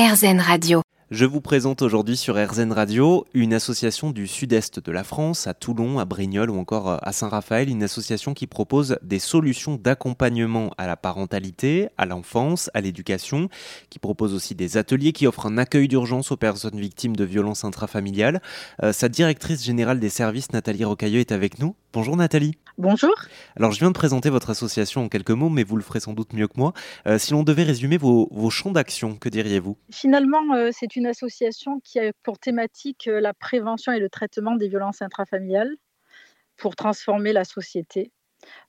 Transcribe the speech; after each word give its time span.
RZN 0.00 0.40
Radio. 0.40 0.80
Je 1.10 1.26
vous 1.26 1.42
présente 1.42 1.82
aujourd'hui 1.82 2.16
sur 2.16 2.36
RZN 2.36 2.72
Radio 2.72 3.26
une 3.34 3.52
association 3.52 4.12
du 4.12 4.26
sud-est 4.26 4.80
de 4.80 4.92
la 4.92 5.04
France, 5.04 5.46
à 5.46 5.52
Toulon, 5.52 5.98
à 5.98 6.06
Brignoles 6.06 6.48
ou 6.48 6.58
encore 6.58 7.06
à 7.06 7.12
Saint-Raphaël, 7.12 7.68
une 7.68 7.82
association 7.82 8.32
qui 8.32 8.46
propose 8.46 8.96
des 9.02 9.18
solutions 9.18 9.74
d'accompagnement 9.74 10.70
à 10.78 10.86
la 10.86 10.96
parentalité, 10.96 11.90
à 11.98 12.06
l'enfance, 12.06 12.70
à 12.72 12.80
l'éducation, 12.80 13.50
qui 13.90 13.98
propose 13.98 14.32
aussi 14.32 14.54
des 14.54 14.78
ateliers, 14.78 15.12
qui 15.12 15.26
offre 15.26 15.44
un 15.44 15.58
accueil 15.58 15.86
d'urgence 15.86 16.32
aux 16.32 16.38
personnes 16.38 16.80
victimes 16.80 17.14
de 17.14 17.24
violences 17.24 17.64
intrafamiliales. 17.64 18.40
Euh, 18.82 18.94
sa 18.94 19.10
directrice 19.10 19.62
générale 19.62 20.00
des 20.00 20.08
services, 20.08 20.50
Nathalie 20.54 20.86
Rocailleux, 20.86 21.20
est 21.20 21.32
avec 21.32 21.58
nous. 21.58 21.74
Bonjour 21.92 22.16
Nathalie. 22.16 22.56
Bonjour. 22.78 23.12
Alors 23.56 23.72
je 23.72 23.80
viens 23.80 23.88
de 23.88 23.94
présenter 23.94 24.30
votre 24.30 24.50
association 24.50 25.02
en 25.02 25.08
quelques 25.08 25.32
mots, 25.32 25.48
mais 25.48 25.64
vous 25.64 25.74
le 25.76 25.82
ferez 25.82 25.98
sans 25.98 26.12
doute 26.12 26.32
mieux 26.32 26.46
que 26.46 26.56
moi. 26.56 26.72
Euh, 27.08 27.18
si 27.18 27.32
l'on 27.32 27.42
devait 27.42 27.64
résumer 27.64 27.96
vos, 27.96 28.28
champs 28.50 28.70
d'action, 28.70 29.16
que 29.16 29.28
diriez-vous? 29.28 29.76
Finalement, 29.90 30.54
euh, 30.54 30.70
c'est 30.72 30.94
une 30.94 31.06
association 31.06 31.80
qui 31.80 31.98
a 31.98 32.12
pour 32.22 32.38
thématique 32.38 33.08
euh, 33.08 33.20
la 33.20 33.34
prévention 33.34 33.90
et 33.90 33.98
le 33.98 34.08
traitement 34.08 34.54
des 34.54 34.68
violences 34.68 35.02
intrafamiliales 35.02 35.74
pour 36.56 36.76
transformer 36.76 37.32
la 37.32 37.42
société. 37.42 38.12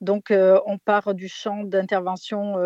Donc 0.00 0.30
on 0.30 0.78
part 0.78 1.12
du 1.12 1.28
champ 1.28 1.62
d'intervention 1.62 2.56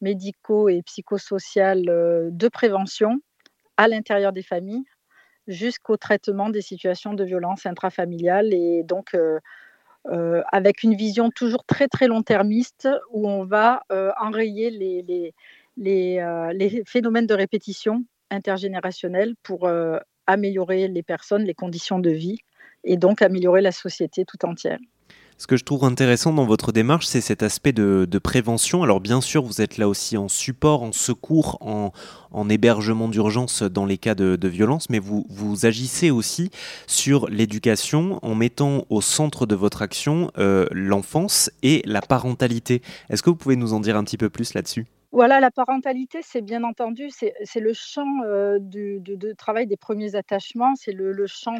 médicaux 0.00 0.70
et 0.70 0.80
psychosocial 0.82 1.82
de 1.84 2.48
prévention 2.48 3.18
à 3.76 3.86
l'intérieur 3.88 4.32
des 4.32 4.42
familles 4.42 4.84
jusqu'au 5.46 5.98
traitement 5.98 6.48
des 6.48 6.62
situations 6.62 7.12
de 7.12 7.24
violence 7.24 7.66
intrafamiliales 7.66 8.54
et 8.54 8.82
donc 8.82 9.14
euh, 10.08 10.42
avec 10.50 10.82
une 10.82 10.94
vision 10.94 11.30
toujours 11.30 11.64
très 11.64 11.86
très 11.86 12.08
long-termiste 12.08 12.88
où 13.12 13.28
on 13.28 13.44
va 13.44 13.84
euh, 13.92 14.10
enrayer 14.20 14.70
les, 14.70 15.02
les, 15.02 15.32
les, 15.76 16.18
euh, 16.18 16.52
les, 16.52 16.82
phénomènes 16.84 17.26
de 17.26 17.34
répétition 17.34 18.04
intergénérationnelle 18.30 19.34
pour 19.42 19.70
améliorer 20.26 20.88
les 20.88 21.02
personnes, 21.02 21.44
les 21.44 21.54
conditions 21.54 21.98
de 21.98 22.10
vie 22.10 22.38
et 22.82 22.96
donc 22.96 23.20
améliorer 23.20 23.60
la 23.60 23.72
société 23.72 24.24
tout 24.24 24.44
entière. 24.46 24.78
Ce 25.42 25.48
que 25.48 25.56
je 25.56 25.64
trouve 25.64 25.82
intéressant 25.82 26.32
dans 26.32 26.44
votre 26.44 26.70
démarche, 26.70 27.06
c'est 27.06 27.20
cet 27.20 27.42
aspect 27.42 27.72
de, 27.72 28.18
prévention. 28.22 28.84
Alors 28.84 29.00
bien 29.00 29.20
sûr, 29.20 29.42
vous 29.42 29.60
êtes 29.60 29.76
là 29.76 29.88
aussi 29.88 30.16
en 30.16 30.28
support, 30.28 30.84
en 30.84 30.92
secours, 30.92 31.58
en, 31.60 32.48
hébergement 32.48 33.08
d'urgence 33.08 33.64
dans 33.64 33.84
les 33.84 33.98
cas 33.98 34.14
de, 34.14 34.46
violence, 34.46 34.88
mais 34.88 35.00
vous, 35.00 35.26
agissez 35.66 36.12
aussi 36.12 36.52
sur 36.86 37.28
l'éducation 37.28 38.20
en 38.22 38.36
mettant 38.36 38.86
au 38.88 39.00
centre 39.00 39.44
de 39.44 39.56
votre 39.56 39.82
action 39.82 40.30
euh, 40.38 40.68
l'enfance 40.70 41.50
et 41.64 41.82
la 41.86 42.02
parentalité. 42.02 42.80
Est-ce 43.10 43.24
que 43.24 43.30
vous 43.30 43.34
pouvez 43.34 43.56
nous 43.56 43.72
en 43.72 43.80
dire 43.80 43.96
un 43.96 44.04
petit 44.04 44.18
peu 44.18 44.30
plus 44.30 44.54
là-dessus? 44.54 44.86
Voilà, 45.10 45.40
la 45.40 45.50
parentalité, 45.50 46.20
c'est 46.22 46.40
bien 46.40 46.62
entendu, 46.62 47.10
c'est 47.10 47.60
le 47.60 47.72
champ 47.72 48.06
euh, 48.24 48.58
de, 48.60 49.32
travail 49.32 49.66
des 49.66 49.76
premiers 49.76 50.14
attachements, 50.14 50.74
c'est 50.76 50.92
le, 50.92 51.26
champ 51.26 51.56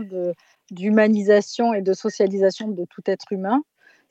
d'humanisation 0.71 1.75
et 1.75 1.83
de 1.83 1.93
socialisation 1.93 2.69
de 2.69 2.85
tout 2.89 3.03
être 3.07 3.33
humain. 3.33 3.61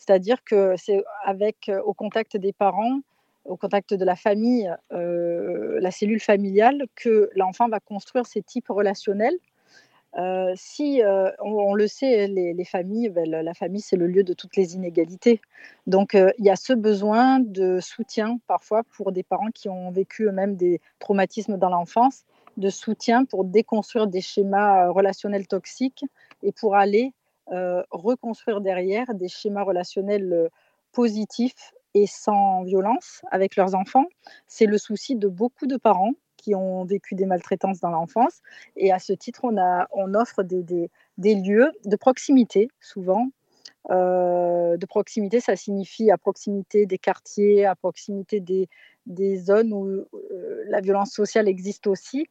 C'est-à-dire 0.02 0.44
que 0.44 0.74
c'est 0.78 1.04
avec, 1.24 1.70
euh, 1.70 1.80
au 1.84 1.94
contact 1.94 2.36
des 2.36 2.54
parents, 2.54 3.02
au 3.46 3.56
contact 3.56 3.94
de 3.94 4.04
la 4.04 4.16
famille, 4.16 4.74
euh, 4.92 5.80
la 5.80 5.92
cellule 5.92 6.20
familiale, 6.20 6.86
que 6.96 7.30
l'enfant 7.36 7.70
va 7.70 7.80
construire 7.80 8.26
ses 8.26 8.42
types 8.42 8.70
relationnels. 8.70 9.38
Euh, 10.18 10.54
si 10.56 11.02
on, 11.40 11.74
le 11.76 11.88
sait, 11.88 12.28
les, 12.28 12.66
familles, 12.66 13.10
ben, 13.10 13.30
la 13.30 13.54
famille, 13.54 13.80
c'est 13.80 13.96
le 13.96 14.08
lieu 14.08 14.24
de 14.24 14.34
toutes 14.34 14.56
les 14.58 14.76
inégalités. 14.76 15.40
Donc, 15.86 16.16
il 16.16 16.46
y 16.46 16.50
a 16.50 16.56
ce 16.56 16.74
besoin 16.74 17.40
de 17.40 17.80
soutien 17.80 18.40
parfois 18.48 18.84
pour 18.98 19.12
des 19.12 19.24
parents 19.24 19.52
qui 19.54 19.70
ont 19.70 19.92
vécu 19.92 20.24
eux-mêmes 20.24 20.56
des 20.56 20.82
traumatismes 21.00 21.58
dans 21.58 21.70
l'enfance, 21.70 22.26
de 22.58 22.70
soutien 22.70 23.24
pour 23.24 23.46
déconstruire 23.46 24.08
des 24.08 24.22
schémas 24.22 24.90
relationnels 24.90 25.48
toxiques 25.48 26.04
et 26.44 26.52
pour 26.52 26.76
aller 26.76 27.14
euh, 27.52 27.84
reconstruire 27.92 28.62
derrière 28.62 29.14
des 29.14 29.28
schémas 29.28 29.64
relationnels 29.64 30.32
euh, 30.32 30.50
positifs 30.92 31.74
et 31.94 32.08
sans 32.08 32.64
violence 32.64 33.22
avec 33.32 33.56
leurs 33.56 33.76
enfants. 33.76 34.06
C'est 34.48 34.66
le 34.66 34.78
souci 34.78 35.16
de 35.16 35.28
beaucoup 35.28 35.68
de 35.68 35.78
parents 35.78 36.14
qui 36.38 36.56
ont 36.56 36.86
vécu 36.86 37.16
des 37.16 37.26
maltraitances 37.26 37.80
dans 37.80 37.90
l'enfance. 37.90 38.42
Et 38.78 38.92
à 38.92 39.00
ce 39.00 39.14
titre, 39.14 39.42
on, 39.44 40.14
offre 40.16 40.44
des, 40.44 40.90
lieux 41.18 41.72
de 41.86 41.96
proximité, 41.96 42.70
souvent. 42.80 43.28
Euh, 43.90 44.78
de 44.78 44.86
proximité, 44.86 45.40
ça 45.40 45.56
signifie 45.56 46.10
à 46.10 46.18
proximité 46.18 46.86
des 46.86 46.98
quartiers, 46.98 47.66
à 47.66 47.76
proximité 47.76 48.40
des 49.06 49.38
zones 49.38 49.74
où 49.74 50.06
la 50.68 50.82
violence 50.82 51.12
sociale 51.12 51.48
existe 51.48 51.86
aussi. 51.88 52.28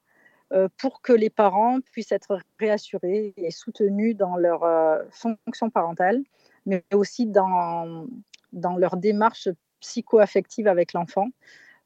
Euh, 0.53 0.69
pour 0.79 1.01
que 1.01 1.13
les 1.13 1.31
parents 1.31 1.79
puissent 1.93 2.11
être 2.11 2.41
réassurés 2.59 3.33
et 3.37 3.53
soutenus 3.53 4.17
dans 4.17 4.37
leur 4.37 4.65
euh, 4.65 4.99
fonction 5.13 5.71
parentale, 5.71 6.23
mais 6.67 6.83
aussi 6.93 7.27
dans, 7.27 8.07
dans 8.53 8.77
leur 8.77 8.97
démarche 8.97 9.49
psycho-affective 9.79 10.67
avec 10.67 10.93
l'enfant. 10.93 11.29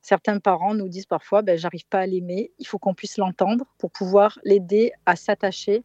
Certains 0.01 0.39
parents 0.39 0.73
nous 0.73 0.89
disent 0.89 1.05
parfois, 1.05 1.43
ben, 1.43 1.59
j'arrive 1.59 1.87
pas 1.89 2.01
à 2.01 2.07
l'aimer, 2.07 2.53
il 2.59 2.67
faut 2.67 2.79
qu'on 2.79 2.95
puisse 2.95 3.19
l'entendre 3.19 3.67
pour 3.77 3.91
pouvoir 3.91 4.39
l'aider 4.45 4.93
à 5.05 5.15
s'attacher 5.15 5.85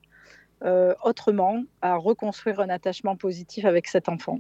euh, 0.64 0.94
autrement, 1.04 1.64
à 1.82 1.98
reconstruire 1.98 2.62
un 2.62 2.70
attachement 2.70 3.18
positif 3.18 3.66
avec 3.66 3.88
cet 3.88 4.08
enfant. 4.08 4.40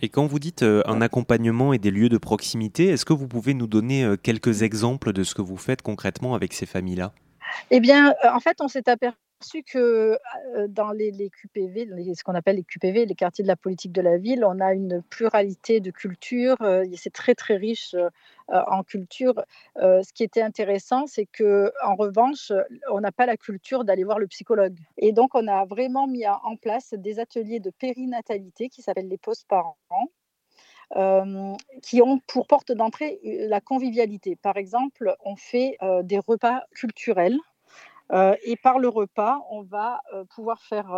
Et 0.00 0.08
quand 0.08 0.26
vous 0.26 0.38
dites 0.40 0.62
un 0.62 1.00
accompagnement 1.00 1.72
et 1.72 1.78
des 1.78 1.90
lieux 1.90 2.08
de 2.08 2.18
proximité, 2.18 2.88
est-ce 2.88 3.04
que 3.04 3.12
vous 3.12 3.26
pouvez 3.26 3.54
nous 3.54 3.66
donner 3.66 4.14
quelques 4.22 4.62
exemples 4.62 5.12
de 5.12 5.24
ce 5.24 5.34
que 5.34 5.42
vous 5.42 5.56
faites 5.56 5.82
concrètement 5.82 6.34
avec 6.34 6.52
ces 6.52 6.66
familles-là? 6.66 7.12
Eh 7.70 7.80
bien, 7.80 8.14
en 8.32 8.40
fait, 8.40 8.60
on 8.60 8.68
s'est 8.68 8.88
aperçu 8.88 9.18
que 9.62 10.18
dans 10.68 10.90
les, 10.90 11.12
QPV, 11.30 11.88
ce 12.14 12.24
qu'on 12.24 12.34
appelle 12.34 12.56
les 12.56 12.64
QPV, 12.64 13.06
les 13.06 13.14
quartiers 13.14 13.44
de 13.44 13.48
la 13.48 13.56
politique 13.56 13.92
de 13.92 14.00
la 14.00 14.18
ville, 14.18 14.44
on 14.44 14.58
a 14.58 14.74
une 14.74 15.02
pluralité 15.02 15.80
de 15.80 15.90
cultures. 15.90 16.56
C'est 16.96 17.12
très 17.12 17.34
très 17.34 17.56
riche 17.56 17.94
en 18.48 18.82
culture. 18.82 19.40
ce 19.76 20.12
qui 20.12 20.24
était 20.24 20.42
intéressant, 20.42 21.06
c'est 21.06 21.26
que 21.26 21.72
en 21.84 21.94
revanche, 21.94 22.52
on 22.90 23.00
n'a 23.00 23.12
pas 23.12 23.26
la 23.26 23.36
culture 23.36 23.84
d'aller 23.84 24.04
voir 24.04 24.18
le 24.18 24.26
psychologue. 24.26 24.76
Et 24.96 25.12
donc, 25.12 25.34
on 25.34 25.46
a 25.46 25.64
vraiment 25.66 26.08
mis 26.08 26.26
en 26.26 26.56
place 26.56 26.94
des 26.94 27.20
ateliers 27.20 27.60
de 27.60 27.70
périnatalité 27.70 28.68
qui 28.68 28.82
s'appellent 28.82 29.08
les 29.08 29.18
post-parents. 30.90 31.56
qui 31.82 32.02
ont 32.02 32.18
pour 32.26 32.46
porte 32.46 32.72
d'entrée 32.72 33.20
la 33.22 33.60
convivialité. 33.60 34.36
Par 34.36 34.56
exemple, 34.56 35.14
on 35.24 35.36
fait 35.36 35.76
des 36.02 36.18
repas 36.18 36.62
culturels 36.74 37.38
et 38.12 38.56
par 38.62 38.78
le 38.78 38.88
repas, 38.88 39.40
on 39.50 39.62
va 39.62 40.00
pouvoir 40.34 40.62
faire 40.62 40.90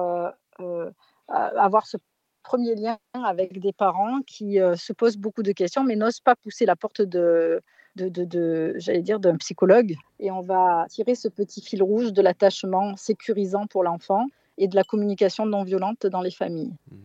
avoir 1.29 1.87
ce 1.87 1.97
premier 2.43 2.75
lien 2.75 2.99
avec 3.13 3.61
des 3.61 3.73
parents 3.73 4.21
qui 4.27 4.59
se 4.77 4.93
posent 4.93 5.19
beaucoup 5.19 5.43
de 5.43 5.53
questions 5.53 5.85
mais 5.85 5.97
n'osent 5.97 6.21
pas 6.21 6.37
pousser 6.37 6.67
la 6.67 6.77
porte 6.77 7.03
de, 7.03 7.61
j'allais 7.97 9.03
dire, 9.03 9.21
d'un 9.21 9.37
psychologue. 9.37 9.95
Et 10.19 10.31
on 10.31 10.41
va 10.41 10.87
tirer 10.89 11.15
ce 11.15 11.29
petit 11.29 11.61
fil 11.61 11.83
rouge 11.83 12.13
de 12.13 12.23
l'attachement 12.23 12.97
sécurisant 12.97 13.67
pour 13.67 13.83
l'enfant 13.83 14.27
et 14.59 14.69
de 14.69 14.77
la 14.77 14.85
communication 14.85 15.47
non 15.47 15.65
violente 15.65 16.07
dans 16.07 16.21
les 16.21 16.31
familles. 16.31 16.73
Mmh. 16.91 16.97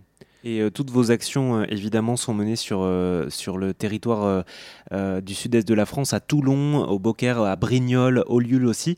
Et 0.45 0.61
euh, 0.61 0.69
toutes 0.69 0.91
vos 0.91 1.09
actions, 1.09 1.61
euh, 1.61 1.65
évidemment, 1.69 2.15
sont 2.15 2.35
menées 2.35 2.55
sur, 2.55 2.81
euh, 2.83 3.27
sur 3.29 3.57
le 3.57 3.73
territoire 3.73 4.45
du 5.21 5.33
sud-est 5.33 5.67
de 5.67 5.73
la 5.73 5.85
France, 5.85 6.13
à 6.13 6.19
Toulon, 6.19 6.85
au 6.87 6.99
Beaucaire, 6.99 7.41
à 7.41 7.55
Brignoles, 7.55 8.23
au 8.27 8.39
Lille 8.39 8.65
aussi. 8.65 8.95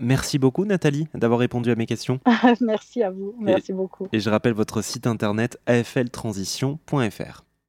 merci 0.00 0.38
beaucoup, 0.38 0.64
Nathalie, 0.64 1.06
d'avoir 1.14 1.38
répondu 1.38 1.70
à 1.70 1.76
mes 1.76 1.86
questions. 1.86 2.18
merci 2.60 3.02
à 3.02 3.10
vous. 3.10 3.34
Merci 3.38 3.72
beaucoup. 3.72 4.08
Et 4.12 4.18
je 4.18 4.28
rappelle 4.28 4.54
votre 4.54 4.82
site 4.82 5.06
internet 5.06 5.58
afltransition.fr. 5.66 7.49